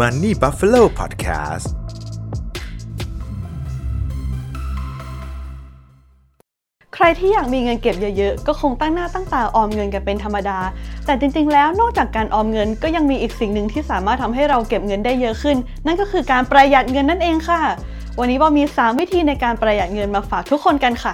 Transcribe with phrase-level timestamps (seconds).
[0.00, 1.66] Money Buffalo Podcast
[6.94, 10.58] ใครที่อยากมีเงินเก็บเยอะๆ ก็คงตั้งหน้าตั้งตาออมเงินกันเป็นธรรมดา
[11.06, 15.56] แต่จริงๆ แล้วนอกจากการออมเงินก็ยังมีอีกสิ่งหนึ่งที่สามารถทำให้เราเก็บเงินได้เยอะขึ้น
[15.86, 17.60] นั่นก็คือการประหยัดเงินนั่นเองค่ะ
[18.18, 21.12] วันนี้บอมี 3 วิธีในการประหยัดเงินมาฝากทุกคนกันค่ะ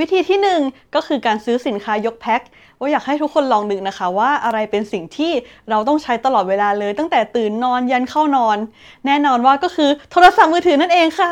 [0.00, 2.40] วิธีที่ 1 ก็คือการซื้อสินค้ายกแพ็ค
[2.80, 5.32] ว่าอยากให้ทุกคนลองนึกนะคะว่าอะไรเป็นสิ่งที่
[5.70, 8.58] เราต้องใช้ตลอดเวลาเลย ตั้งแต่ตื่นนอนยันเข้านอน
[9.06, 11.30] แน่นอนว่าก็คือโทรศัพท์มือถือนั่นเองค่ะ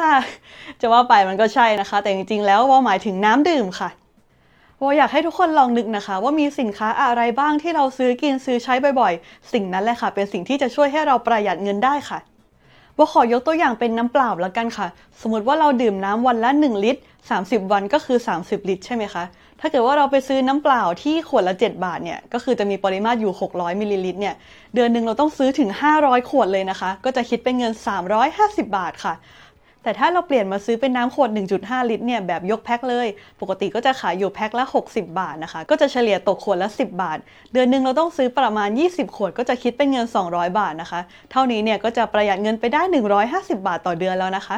[0.81, 3.89] จะว่าไปมันก็ใช่นะคะ แต่จริงๆแล้วว่าหมายถึงน้ำดื่มค่ะ
[4.81, 12.19] ว่าอยากให้ทุกคนลองนึกนะคะ ว่ามีสินค้าอะไรบ้างที่เราซื้อกินซื้อใช้บ่อยๆ สิ่งนั้นแหละค่ะ เป็นสิ่งที่จะช่วยให้เราประหยัดเงินได้ค่ะ
[12.99, 14.87] ว่าขอยกตัวอย่างเป็นน้ำเปล่าแล้วกันค่ะ
[15.21, 17.01] สมมติว่าเราดื่มน้ำวันละ 1 ลิตร
[17.37, 19.25] 30 วันก็คือ 30 ลิตร ใช่ไหมคะ
[19.61, 24.35] ถ้าเกิดว่าเราไปซื้อน้ำเปล่าที่ขวดละ 7 บาทเนี่ย ก็คือจะมีปริมาตรอยู่ 600มิลลิลิตรเนี่ย
[24.75, 25.71] เดือนหนึ่งเราต้องซื้อถึง
[26.01, 27.73] 500 ขวดเลยนะคะ ก็จะคิดเป็นเงิน
[28.25, 29.15] 350 บาทค่ะ
[29.83, 33.07] แต่ถ้าเราเปลี่ยนมาซื้อเป็นน้ำขวด 1.5 ลิตรเนี่ยแบบยกแพ็คเลย
[33.41, 37.19] ปกติก็จะขายอยู่แพ็คละ 60 บาทนะคะ ก็จะเฉลี่ยตกขวดละ 10 บาท
[37.53, 42.83] เดือนหนึ่งเราต้องซื้อประมาณ 20 ขวด ก็จะคิดเป็นเงิน 200 บาทนะคะ เท่านี้เนี่ยก็จะประหยัดเงินไปได้
[43.25, 44.57] 150 บาทต่อเดือนแล้วนะคะ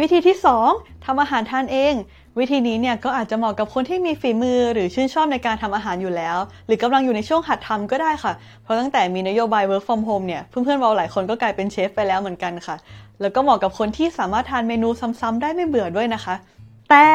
[0.00, 0.36] วิธีที่
[0.70, 1.94] 2ทำอาหารทานเอง
[2.38, 6.36] วิธีนี้เนี่ยก็อาจจะเหมาะกับคนที่มีฝีมือหรือชื่นชอบในการทำอาหารอยู่แล้ว
[6.66, 12.76] หรือกำลังอยู่ในช่วงหัดทำก็ได้ค่ะ เพราะตั้งแต่มีนโยบาย work from home เนี่ยเพื่อนๆเราหลายคนก็กลายเป็นเชฟไปแล้วเหมือนกันค่ะ
[13.20, 14.88] แล้วก็เหมาะกับคนที่สามารถทานเมนู
[15.20, 16.34] ซ้ำๆได้ไม่เบื่อด้วยนะคะ
[16.90, 17.06] แต่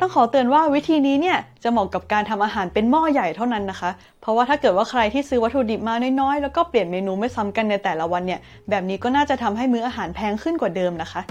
[0.00, 11.22] ต้องขอเตือนว่าวิธีนี้เนี่ยจะเหมาะกับการทำอาหารเป็นหม้อใหญ่เท่านั้นนะคะ เพราะว่าถ้าเกิดว่าใครที่ซื้อวัตถุดิบมาน้อยๆ แล้วก็เปลี่ยนเมนูไม่ซ้ำกันในแต่ละวันเนี่ยแบบนี้ก็น่าจะทำให้มื้ออาหารแพงขึ้นกว่าเดิมนะคะ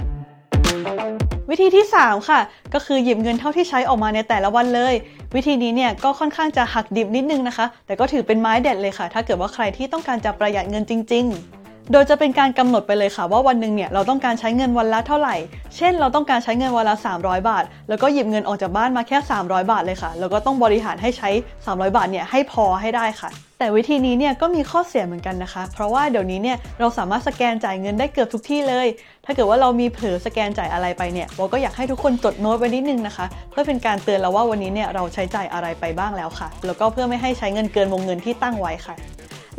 [1.49, 2.39] วิธีที่ 3 ค่ะ
[2.73, 4.93] ก็คือหยิบเงินเท่าที่ใช้ออกมาในแต่ละวันเลย
[5.35, 11.56] วิธีนี้เนี่ยก็ค่อนข้างจะหักดิบนิดนึงนะคะ แต่ก็ถือเป็นไม้เด็ดเลยค่ะ ถ้าเกิดว่าใครที่ต้องการจะประหยัดเงินจริง ๆ
[11.91, 15.35] โดยจะเป็นการกำหนดไปเลยค่ะ ว่าวันหนึ่งเนี่ยเราต้องการใช้เงินวันละเท่าไหร่
[15.77, 21.29] เช่น เราต้องการใช้เงินวันละ 300 บาท แล้วก็หยิบเงินออกจากบ้านมาแค่ 300 บาทเลยค่ะ แล้วก็ต้องบริหารให้ใช้
[21.65, 23.29] 300 บาทเนี่ยให้พอให้ได้ค่ะ
[23.59, 28.87] แต่วิธีนี้เนี่ยก็มีข้อเสียเหมือนกันนะคะ เพราะว่าเดี๋ยวนี้เนี่ยเราสามารถสแกนจ่ายเงินได้เกือบทุกที่เลย
[29.25, 38.95] ถ้าเกิดว่าเรามีเผลอสแกนจ่ายอะไรไปเนี่ยเราก็อยากให้ทุกคนจดโน้ตไว้นิดนึงนะคะ เพื่อเป็นการเตือนเราว่าวันนี้เนี่ยเราใช้จ่ายอะไรไปบ้างแล้วค่ะ แล้วก็เพื่อไม่ให้ใช้เงินเกินวงเงินที่ตั้งไว้ค่ะ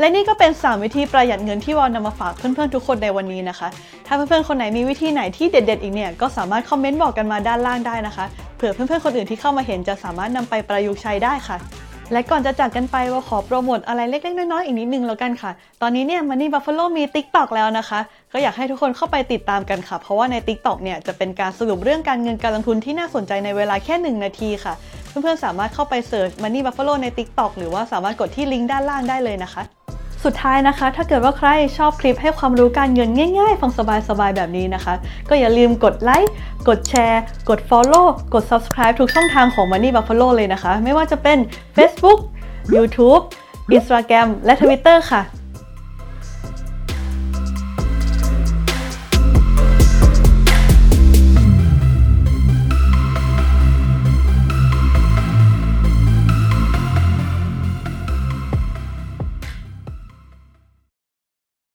[0.00, 3.68] และนี่ก็เป็น 3 วิธีประหยัดเงินที่วอนนำมาฝากเพื่อนๆทุกคนในวันนี้นะคะ
[4.06, 8.26] ถ้าเพื่อนๆคนไหนมีวิธีไหนที่เด็ดๆอีกเนี่ยก็สามารถคอมเมนต์บอกกันมาด้านล่างได้นะคะ
[8.56, 11.56] เผื่อเพื่อนๆคนอื่นที่เข้ามาเห็นจะสามารถนำไปประยุกต์ใช้ได้ค่ะ
[12.12, 15.50] และก่อนจะจากกันไปว่าขอโปรโมทอะไรเล็กๆ น้อยๆ อีกนิดนึงแล้วกันค่ะ
[15.82, 18.00] ตอนนี้เนี่ย Money Buffalo มี TikTok แล้วนะคะ
[18.32, 24.74] ก็อยากให้ทุกคนเข้าไปติดตามกันค่ะ เพราะว่าใน TikTok เนี่ยจะเป็นการสรุปเรื่องการเงินการลงทุนที่น่าสนใจในเวลาแค่ 1 นาทีค่ะ
[25.08, 29.77] เพื่อนๆสามารถเข้าไปเสิร์ช Money Buffalo ใน TikTok หรือว่าสามารถกดที่ลิงก์ด้านล่างได้เลยนะคะ
[30.24, 31.48] สุดท้ายนะคะ ถ้าเกิดว่าใคร
[31.78, 33.70] ชอบคลิปให้ความรู้การเงินง่าย ๆ ฟัง
[34.08, 34.94] สบายๆ แบบนี้นะคะ
[35.28, 36.32] ก็อย่าลืมกดไลค์
[36.68, 41.38] กดแชร์ กด Follow กด Subscribe ทุกช่องทางของ Money Buffalo เลยนะคะ ไม่ว่าจะเป็น
[41.76, 42.18] Facebook
[42.74, 43.22] YouTube
[43.76, 45.22] Instagram และ Twitter ค่ะ